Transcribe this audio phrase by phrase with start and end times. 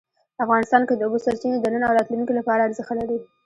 [0.43, 3.17] افغانستان کې د اوبو سرچینې د نن او راتلونکي لپاره ارزښت لري.